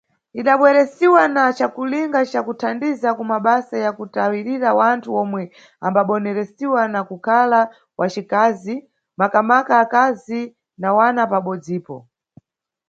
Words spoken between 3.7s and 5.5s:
ya kutayirira wanthu omwe